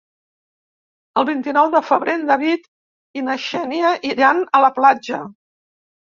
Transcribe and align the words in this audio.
El 1.21 1.25
vint-i-nou 1.25 1.67
de 1.75 1.81
febrer 1.89 2.15
en 2.19 2.23
David 2.29 2.65
i 3.21 3.23
na 3.27 3.35
Xènia 3.43 3.91
iran 4.13 4.41
a 4.57 4.63
la 4.65 4.71
platja. 4.79 5.21